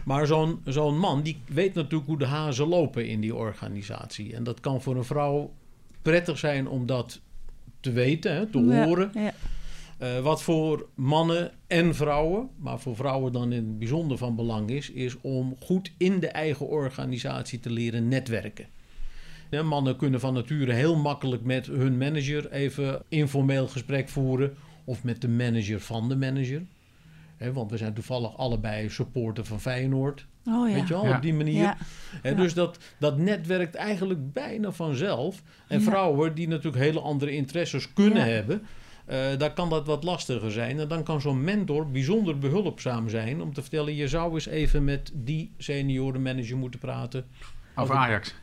[0.06, 4.36] Maar zo'n zo'n man, die weet natuurlijk hoe de hazen lopen in die organisatie.
[4.36, 5.52] En dat kan voor een vrouw
[6.02, 7.20] prettig zijn om dat
[7.88, 9.12] te weten, hè, te Ja, horen.
[9.14, 9.34] Ja.
[9.98, 14.70] Eh, wat voor mannen en vrouwen, maar voor vrouwen dan in het bijzonder van belang
[14.70, 18.66] is, is om goed in de eigen organisatie te leren netwerken.
[19.50, 25.04] Ja, mannen kunnen van nature heel makkelijk met hun manager even informeel gesprek voeren, of
[25.04, 26.62] met de manager van de manager.
[27.54, 30.26] Want we zijn toevallig allebei supporter van Feyenoord.
[30.48, 30.74] Oh ja.
[30.76, 31.16] Weet je wel, Ja.
[31.16, 31.76] op die manier.
[32.24, 32.34] Ja.
[32.34, 35.44] Dus dat, dat netwerkt eigenlijk bijna vanzelf.
[35.68, 35.86] En Ja.
[35.86, 38.34] vrouwen die natuurlijk hele andere interesses kunnen Ja.
[38.34, 38.66] hebben,
[39.06, 40.80] eh, daar kan dat wat lastiger zijn.
[40.80, 44.84] En dan kan zo'n mentor bijzonder behulpzaam zijn om te vertellen: je zou eens even
[44.84, 47.26] met die seniorenmanager moeten praten.
[47.76, 48.36] Over Ajax.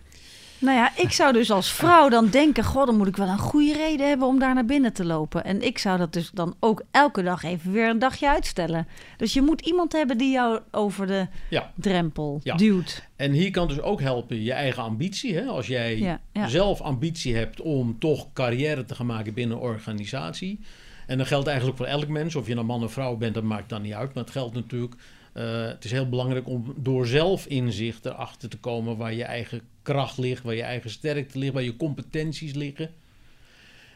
[0.65, 2.65] Nou ja, ik zou dus als vrouw dan denken...
[2.65, 5.45] god, dan moet ik wel een goede reden hebben om daar naar binnen te lopen.
[5.45, 8.87] En ik zou dat dus dan ook elke dag even weer een dagje uitstellen.
[9.17, 11.73] Dus je moet iemand hebben die jou over de Ja.
[11.75, 12.55] drempel Ja.
[12.57, 13.09] duwt.
[13.17, 15.35] En hier kan dus ook helpen je eigen ambitie.
[15.37, 15.45] Hè?
[15.45, 15.99] Als jij
[16.33, 20.61] Ja, zelf ambitie hebt om toch carrière te gaan maken binnen een organisatie.
[21.07, 22.35] En dat geldt eigenlijk voor elk mens.
[22.35, 24.15] Of je nou man of vrouw bent, dat maakt dan niet uit.
[24.15, 24.95] Maar het geldt natuurlijk...
[25.33, 28.97] eh, het is heel belangrijk om door zelfinzicht erachter te komen...
[28.97, 31.53] waar je eigen kracht ligt, waar je eigen sterkte ligt...
[31.53, 32.91] waar je competenties liggen.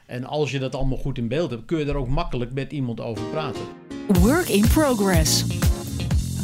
[0.06, 1.64] En als je dat allemaal goed in beeld hebt...
[1.64, 3.62] kun je daar ook makkelijk met iemand over praten.
[4.20, 5.46] Work in progress.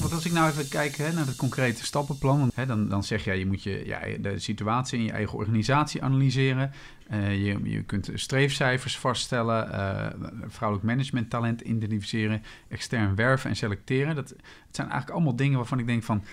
[0.00, 3.04] Want als ik nou even kijk hè, naar het concrete stappenplan, want, hè, dan, dan
[3.04, 6.72] zeg jij je moet je, ja, de situatie in je eigen organisatie analyseren.
[7.08, 10.06] Eh, je, je kunt streefcijfers vaststellen, eh,
[10.46, 14.14] vrouwelijk managementtalent identificeren, extern werven en selecteren.
[14.14, 16.24] Dat het zijn eigenlijk allemaal dingen waarvan ik denk van,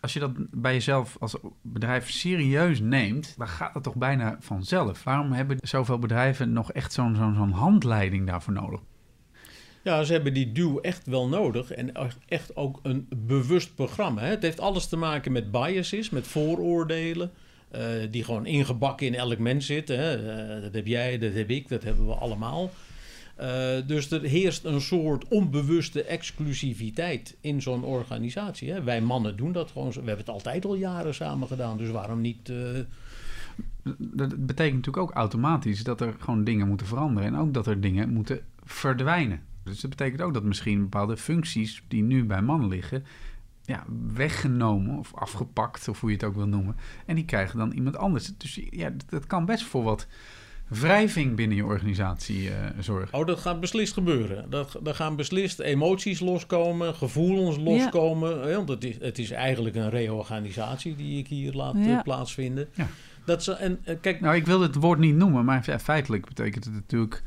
[0.00, 5.04] als je dat bij jezelf als bedrijf serieus neemt, dan gaat dat toch bijna vanzelf.
[5.04, 8.80] Waarom hebben zoveel bedrijven nog echt zo'n handleiding daarvoor nodig?
[9.82, 11.70] Ja, ze hebben die duw echt wel nodig.
[11.72, 11.92] En
[12.28, 14.20] echt ook een bewust programma.
[14.22, 17.30] Het heeft alles te maken met biases, met vooroordelen.
[17.70, 19.98] eh, die gewoon ingebakken in elk mens zitten.
[20.56, 22.70] Eh, dat heb jij, dat heb ik, dat hebben we allemaal.
[23.40, 28.70] Eh, dus er heerst een soort onbewuste exclusiviteit in zo'n organisatie.
[28.70, 28.82] Hè.
[28.82, 29.88] Wij mannen doen dat gewoon.
[29.88, 31.78] We hebben het altijd al jaren samen gedaan.
[31.78, 32.48] Dus waarom niet...
[32.48, 32.56] eh,
[33.98, 37.28] Dat betekent natuurlijk ook automatisch dat er gewoon dingen moeten veranderen.
[37.34, 39.42] En ook dat er dingen moeten verdwijnen.
[39.62, 43.04] Dus dat betekent ook dat misschien bepaalde functies die nu bij mannen liggen,
[43.64, 46.76] ja, weggenomen of afgepakt, of hoe je het ook wil noemen.
[47.06, 48.32] En die krijgen dan iemand anders.
[48.36, 50.06] Dus ja, dat kan best voor wat
[50.70, 53.18] wrijving binnen je organisatie eh, zorgen.
[53.18, 54.50] Oh, dat gaat beslist gebeuren.
[54.50, 58.40] Dat, er gaan beslist emoties loskomen, gevoelens loskomen.
[58.40, 62.02] hè, Want het is, het is eigenlijk een reorganisatie die ik hier laat eh, Ja.
[62.02, 62.68] plaatsvinden.
[62.74, 62.86] Ja.
[63.24, 66.26] Dat ze, en, eh, kijk, Nou, ik wil het woord niet noemen, maar fe- feitelijk
[66.26, 67.22] betekent het natuurlijk...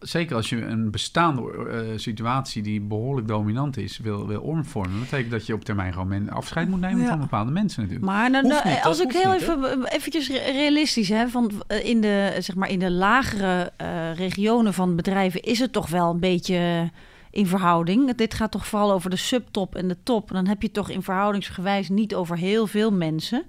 [0.00, 4.92] Zeker als je een bestaande eh, situatie die behoorlijk dominant is, wil, wil omvormen.
[4.92, 7.08] Dat betekent dat je op termijn gewoon men- afscheid moet nemen Ja.
[7.08, 8.10] van bepaalde mensen natuurlijk.
[8.10, 11.84] Maar nou, nou, niet, als ik heel niet, even eventjes re- realistisch hè, van eh,
[11.84, 16.10] in de zeg maar in de lagere eh, regionen van bedrijven is het toch wel
[16.10, 16.90] een beetje
[17.30, 18.14] in verhouding.
[18.14, 20.28] Dit gaat toch vooral over de subtop en de top.
[20.30, 23.44] Dan heb je toch in verhoudingsgewijs niet over heel veel mensen.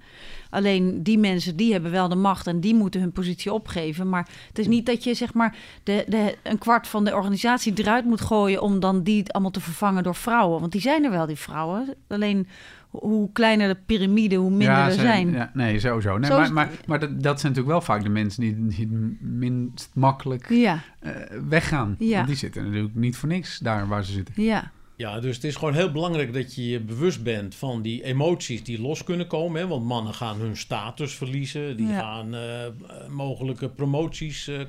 [0.50, 4.10] Alleen die mensen die hebben wel de macht en die moeten hun positie opgeven.
[4.10, 7.74] Maar het is niet dat je zeg maar de, de, een kwart van de organisatie
[7.76, 10.60] eruit moet gooien om dan die allemaal te vervangen door vrouwen.
[10.60, 11.94] Want die zijn er wel, die vrouwen.
[12.08, 12.48] Alleen
[12.90, 15.32] hoe kleiner de piramide, hoe minder er ze- zijn.
[15.32, 16.18] Ja, nee, sowieso.
[16.18, 18.80] Nee, Zo maar maar, maar dat, dat zijn natuurlijk wel vaak de mensen die, die
[18.90, 21.12] het minst makkelijk Ja, eh,
[21.50, 21.96] weggaan.
[22.00, 22.16] Ja.
[22.16, 24.44] Want die zitten natuurlijk niet voor niks daar waar ze zitten.
[24.44, 28.04] ja, ja, dus het is gewoon heel belangrijk dat je je bewust bent van die
[28.04, 29.62] emoties die los kunnen komen.
[29.62, 29.68] Hè?
[29.68, 31.78] Want mannen gaan hun status verliezen.
[31.78, 32.00] Die Ja.
[32.00, 32.66] gaan eh,
[33.10, 34.62] mogelijke promoties, eh,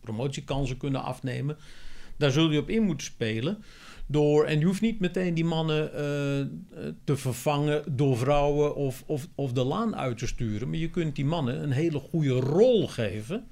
[0.00, 1.56] promotiekansen kunnen afnemen.
[2.16, 3.64] Daar zul je op in moeten spelen.
[4.06, 6.46] Door, en je hoeft niet meteen die mannen eh, eh,
[7.04, 10.68] te vervangen door vrouwen of, of, of de laan uit te sturen.
[10.68, 13.46] Maar je kunt die mannen een hele goede rol geven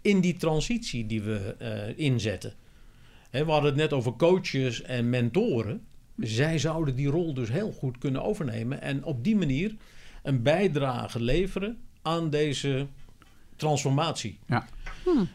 [0.00, 2.52] in die transitie die we eh, inzetten.
[3.30, 5.86] Hè, we hadden het net over coaches en mentoren.
[6.16, 8.82] Zij zouden die rol dus heel goed kunnen overnemen.
[8.82, 9.76] En op die manier
[10.22, 12.86] een bijdrage leveren aan deze
[13.56, 14.38] transformatie.
[14.46, 14.66] Ja.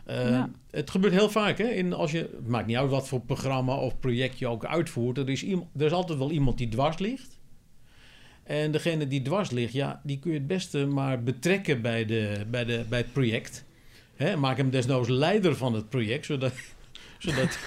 [0.05, 0.49] Eh, ja.
[0.71, 1.57] Het gebeurt heel vaak.
[1.57, 1.67] Hè?
[1.67, 5.17] In, als je, het maakt niet uit wat voor programma of project je ook uitvoert.
[5.17, 7.39] Er is, iemand, er is altijd wel iemand die dwars ligt.
[8.43, 12.45] En degene die dwars ligt, ja, die kun je het beste maar betrekken bij, de,
[12.49, 13.65] bij, de, bij het project.
[14.15, 16.53] Hè, maak hem desnoods leider van het project, zodat...
[17.17, 17.57] zodat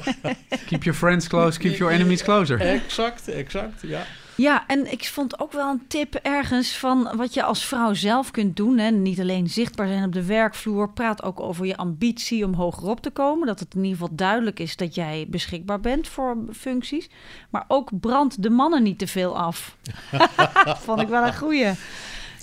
[0.66, 2.60] Keep your friends close, keep your enemies closer.
[2.60, 4.06] exact, exact, ja.
[4.36, 8.30] Ja, en ik vond ook wel een tip ergens van wat je als vrouw zelf
[8.30, 8.78] kunt doen.
[8.78, 8.90] Hè.
[8.90, 10.92] Niet alleen zichtbaar zijn op de werkvloer.
[10.92, 13.46] Praat ook over je ambitie om hogerop te komen.
[13.46, 17.10] Dat het in ieder geval duidelijk is dat jij beschikbaar bent voor functies.
[17.50, 19.76] Maar ook brand de mannen niet te veel af.
[20.84, 21.72] vond ik wel een goeie.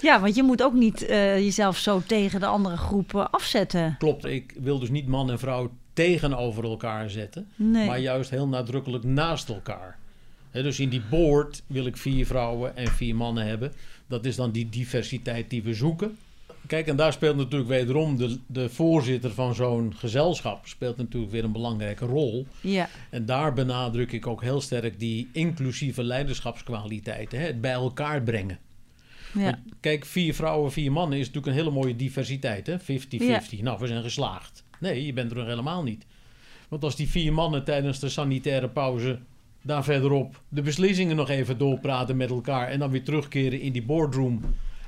[0.02, 3.95] Ja, want je moet ook niet uh, jezelf zo tegen de andere groepen afzetten.
[3.99, 7.47] Klopt, ik wil dus niet man en vrouw tegenover elkaar zetten.
[7.56, 7.88] Nee.
[7.88, 9.97] Maar juist heel nadrukkelijk naast elkaar.
[10.51, 13.73] He, dus in die board wil ik vier vrouwen en vier mannen hebben.
[14.08, 16.17] Dat is dan die diversiteit die we zoeken.
[16.67, 20.67] Kijk, en daar speelt natuurlijk wederom de, de voorzitter van zo'n gezelschap...
[20.67, 22.47] speelt natuurlijk weer een belangrijke rol.
[22.62, 22.89] Ja.
[23.10, 27.39] En daar benadruk ik ook heel sterk die inclusieve leiderschapskwaliteiten.
[27.39, 28.60] Hè, het bij elkaar brengen.
[29.34, 29.60] Ja.
[29.80, 32.67] Kijk, vier vrouwen, vier mannen is natuurlijk een hele mooie diversiteit.
[32.67, 32.80] hè?
[32.80, 32.84] 50-50.
[33.62, 34.63] Nou, we zijn geslaagd.
[34.80, 36.06] Nee, je bent er nog helemaal niet.
[36.69, 39.19] Want als die vier mannen tijdens de sanitaire pauze
[39.62, 43.84] daar verderop de beslissingen nog even doorpraten met elkaar en dan weer terugkeren in die
[43.84, 44.41] boardroom.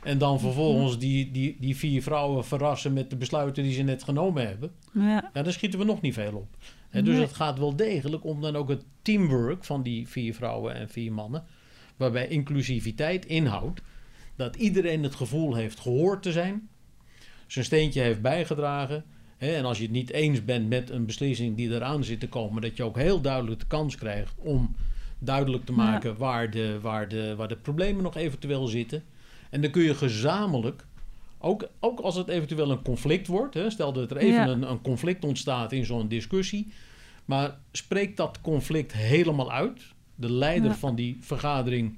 [0.03, 4.03] En dan vervolgens die, die, die vier vrouwen verrassen met de besluiten die ze net
[4.03, 4.71] genomen hebben.
[4.93, 5.29] Ja.
[5.34, 6.47] Ja, dan schieten we nog niet veel op.
[6.89, 7.23] Hè, dus Nee.
[7.23, 11.12] het gaat wel degelijk om dan ook het teamwork van die vier vrouwen en vier
[11.13, 11.43] mannen.
[11.97, 13.81] Waarbij inclusiviteit inhoudt
[14.36, 16.67] dat iedereen het gevoel heeft gehoord te zijn.
[17.48, 19.04] Zijn steentje heeft bijgedragen.
[19.38, 22.28] Hè, en als je het niet eens bent met een beslissing die eraan zit te
[22.30, 24.76] komen, dat je ook heel duidelijk de kans krijgt om
[25.19, 25.78] duidelijk te Ja.
[25.78, 29.04] maken waar, de, waar, de, waar de problemen nog eventueel zitten.
[29.50, 30.86] En dan kun je gezamenlijk,
[31.39, 34.48] ook, ook als het eventueel een conflict wordt, hè, stel dat er even Ja.
[34.48, 36.74] een, een conflict ontstaat in zo'n discussie,
[37.26, 39.82] maar spreek dat conflict helemaal uit.
[40.15, 40.76] De leider Ja.
[40.76, 41.98] van die vergadering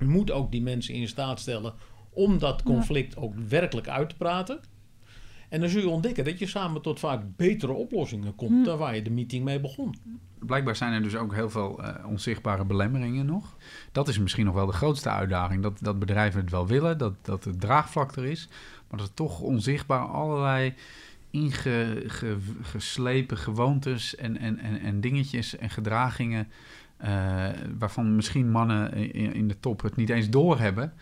[0.00, 1.74] moet ook die mensen in staat stellen
[2.10, 4.60] om dat conflict ook werkelijk uit te praten.
[5.48, 8.94] En dan zul je ontdekken dat je samen tot vaak betere oplossingen komt dan waar
[8.94, 9.94] je de meeting mee begon.
[10.38, 13.56] Blijkbaar zijn er dus ook heel veel eh, onzichtbare belemmeringen nog.
[13.92, 15.62] Dat is misschien nog wel de grootste uitdaging.
[15.62, 18.48] Dat, dat bedrijven het wel willen, dat, dat het draagvlak er is.
[18.88, 20.74] Maar dat er toch onzichtbaar allerlei
[21.30, 26.48] ingeslepen gewoontes en, en, en, en dingetjes en gedragingen...
[26.96, 30.92] eh, waarvan misschien mannen in, in de top het niet eens doorhebben.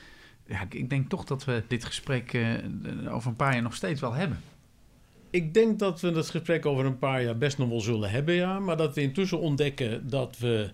[0.46, 2.44] Ja, ik- denk toch dat we dit gesprek eh,
[3.14, 4.40] over een paar jaar nog steeds wel hebben.
[5.30, 8.34] Ik denk dat we het gesprek over een paar jaar best nog wel zullen hebben,
[8.34, 8.58] ja.
[8.58, 10.70] Maar dat we intussen ontdekken dat we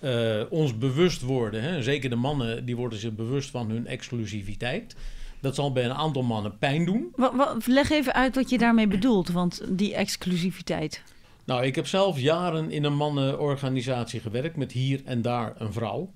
[0.00, 1.62] eh, ons bewust worden.
[1.62, 1.82] Hè.
[1.82, 4.96] Zeker de mannen, die worden zich bewust van hun exclusiviteit.
[5.40, 7.08] Dat zal bij een aantal mannen pijn doen.
[7.16, 11.02] Wa- wa- leg even uit wat je daarmee bedoelt, want die exclusiviteit.
[11.44, 16.12] Nou, ik heb zelf jaren in een mannenorganisatie gewerkt met hier en daar een vrouw.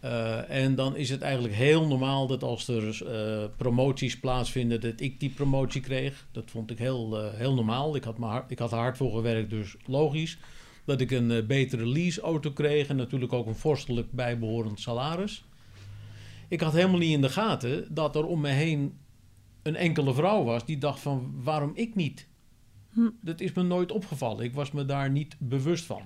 [0.00, 5.00] Eh, en dan is het eigenlijk heel normaal dat als er eh, promoties plaatsvinden, dat
[5.00, 6.26] ik die promotie kreeg.
[6.32, 7.96] Dat vond ik heel, eh, heel normaal.
[7.96, 10.38] Ik had, me hard, ik had er hard voor gewerkt, dus logisch.
[10.84, 15.44] Dat ik een betere leaseauto kreeg en natuurlijk ook een vorstelijk bijbehorend salaris.
[16.48, 18.98] Ik had helemaal niet in de gaten dat er om me heen
[19.62, 22.26] een enkele vrouw was die dacht van waarom ik niet?
[22.94, 23.08] Hm.
[23.20, 24.44] Dat is me nooit opgevallen.
[24.44, 26.02] Ik was me daar niet bewust van.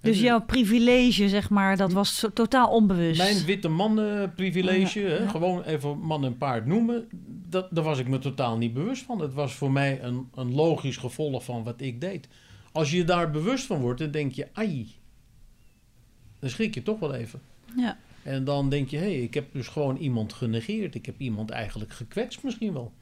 [0.00, 3.18] Dus En jouw privilege, zeg maar, dat was zo- totaal onbewust.
[3.18, 5.28] Mijn witte mannen privilege, Ja, hè, ja.
[5.28, 7.08] gewoon even man en paard noemen,
[7.48, 9.20] dat, daar was ik me totaal niet bewust van.
[9.20, 12.28] Het was voor mij een, een logisch gevolg van wat ik deed.
[12.72, 14.86] Als je daar bewust van wordt, dan denk je, ai,
[16.38, 17.40] dan schrik je toch wel even.
[17.76, 17.98] Ja.
[18.22, 20.94] En dan denk je, hé, hey, ik heb dus gewoon iemand genegeerd.
[20.94, 22.92] Ik heb iemand eigenlijk gekwetst misschien wel.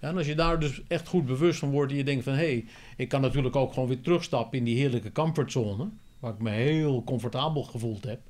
[0.00, 2.32] Ja, en als je daar dus echt goed bewust van wordt en je denkt van...
[2.32, 2.64] hé, hey,
[2.96, 5.88] ik kan natuurlijk ook gewoon weer terugstappen in die heerlijke comfortzone...
[6.18, 8.20] waar ik me heel comfortabel gevoeld heb.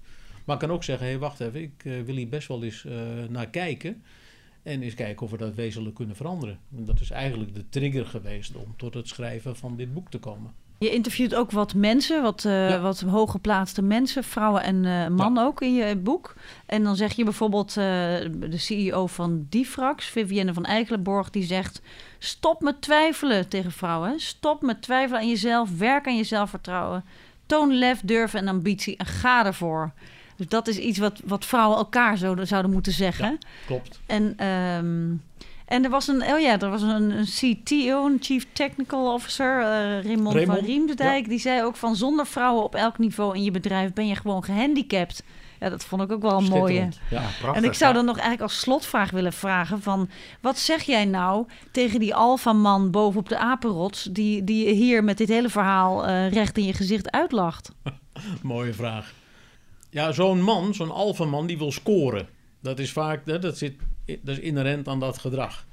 [0.45, 2.65] Maar ik kan ook zeggen, hé, hey, wacht even, ik eh, wil hier best wel
[2.65, 2.93] eens eh,
[3.29, 4.03] naar kijken...
[4.63, 6.59] en eens kijken of we dat wezenlijk kunnen veranderen.
[6.77, 10.19] En dat is eigenlijk de trigger geweest om tot het schrijven van dit boek te
[10.19, 10.55] komen.
[10.81, 12.81] Je interviewt ook wat mensen, wat, eh Ja.
[12.81, 16.35] wat hooggeplaatste mensen, vrouwen en eh mannen ook in je boek.
[16.67, 17.75] En dan zeg je bijvoorbeeld eh,
[18.39, 21.81] de CEO van Difrax, Vivienne van Eikelenborg, die zegt:
[22.19, 24.21] Stop met twijfelen tegen vrouwen.
[24.21, 25.79] Stop met twijfelen aan jezelf.
[25.79, 27.05] Werk aan je zelfvertrouwen.
[27.47, 29.93] Toon lef, durf en ambitie en ga ervoor.
[30.37, 33.31] Dus dat is iets wat, wat vrouwen elkaar zouden, zouden moeten zeggen.
[33.31, 33.49] Ja.
[33.67, 34.01] Klopt.
[34.07, 35.11] En, ehm,
[35.71, 39.61] en er was een, oh ja, er was een, een CTO, een Chief Technical Officer,
[39.61, 41.29] eh Raymond, Raymond, van Riemsdijk.
[41.29, 44.45] Die zei ook van zonder vrouwen op elk niveau in je bedrijf ben je gewoon
[44.45, 45.23] gehandicapt.
[45.61, 46.89] Ja, dat vond ik ook wel een mooie.
[47.11, 47.23] Ja.
[47.41, 47.63] prachtig.
[47.63, 50.09] En ik zou dan nog eigenlijk als slotvraag willen vragen van...
[50.41, 54.05] wat zeg jij nou tegen die alfaman bovenop de apenrots...
[54.05, 57.73] die, die hier met dit hele verhaal eh, recht in je gezicht uitlacht?
[58.43, 59.13] Mooie vraag.
[59.91, 62.29] Ja, zo'n man, zo'n alfaman, die wil scoren.
[62.61, 65.67] Dat is vaak, dat, zit, dat is inherent aan dat gedrag.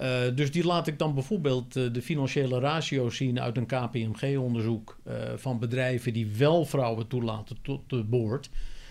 [0.00, 4.98] Uh, dus die laat ik dan bijvoorbeeld uh, de financiële ratio's zien uit een KPMG-onderzoek
[5.06, 8.50] uh, van bedrijven die wel vrouwen toelaten tot de board.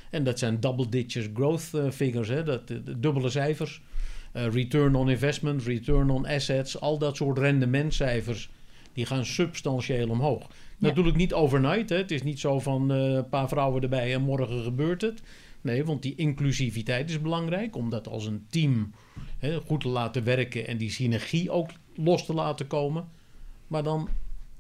[0.10, 3.82] En dat zijn double-digit growth figures, hè, dat, de, dubbele cijfers.
[4.34, 8.50] return on investment, return on assets, al dat soort rendementcijfers,
[8.94, 10.48] die gaan substantieel omhoog.
[10.78, 11.96] Natuurlijk niet overnight, hè.
[11.96, 15.22] het is niet zo van een paar vrouwen erbij en morgen gebeurt het.
[15.62, 18.94] Nee, want die inclusiviteit is belangrijk, om dat als een team
[19.38, 23.10] hè, goed te laten werken en die synergie ook los te laten komen.
[23.68, 24.10] Maar dan,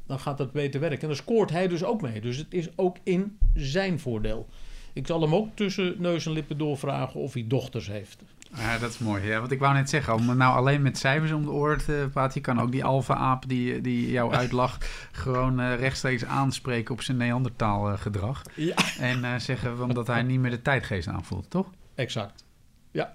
[0.05, 1.01] dan gaat dat beter werken.
[1.01, 2.21] En dan scoort hij dus ook mee.
[2.21, 4.47] Dus het is ook in zijn voordeel.
[4.93, 8.23] Ik zal hem ook tussen neus en lippen doorvragen of hij dochters heeft.
[8.57, 9.27] Ja, dat is mooi.
[9.27, 12.09] Ja, want ik wou net zeggen, om nou alleen met cijfers om de oren te
[12.11, 17.01] praten, je kan ook die alfa-aap die, die jou uitlacht, gewoon uh, rechtstreeks aanspreken op
[17.01, 18.41] zijn Neandertaal uh, gedrag.
[18.55, 18.75] Ja.
[18.99, 21.69] En uh, zeggen dat hij niet meer de tijdgeest aanvoelt, toch?
[21.95, 22.43] Exact.
[22.91, 23.13] Ja.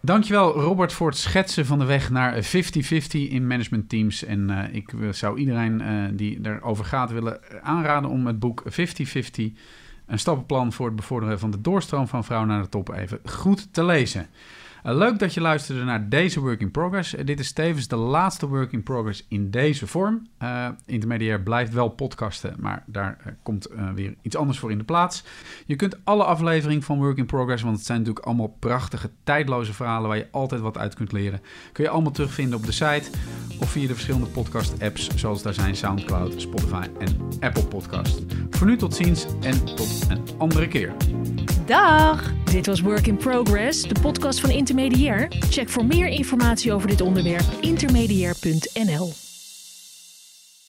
[0.00, 2.48] Dankjewel Robert voor het schetsen van de weg naar 50-50
[3.10, 4.24] in management teams.
[4.24, 5.82] En ik zou iedereen
[6.16, 8.72] die erover gaat willen aanraden om het boek 50-50,
[10.06, 13.72] een stappenplan voor het bevorderen van de doorstroom van vrouwen naar de top, even goed
[13.72, 14.28] te lezen.
[14.86, 17.14] Eh, leuk dat je luisterde naar deze Work in Progress.
[17.14, 20.26] Eh, dit is tevens de laatste Work in Progress in deze vorm.
[20.42, 25.24] Uh, Intermediair blijft wel podcasten, maar daar komt weer iets anders voor in de plaats.
[25.66, 29.72] Je kunt alle afleveringen van Work in Progress, want het zijn natuurlijk allemaal prachtige, tijdloze
[29.72, 31.40] verhalen waar je altijd wat uit kunt leren,
[31.72, 33.10] kun je allemaal terugvinden op de site
[33.60, 38.22] of via de verschillende podcast-apps zoals daar zijn SoundCloud, Spotify en Apple Podcast.
[38.50, 40.94] Voor nu tot ziens en tot een andere keer.
[41.66, 42.32] Dag!
[42.44, 45.26] Dit was Work in Progress, de podcast van Intermediair.
[45.50, 49.25] Check voor meer informatie over dit onderwerp intermediair.nl.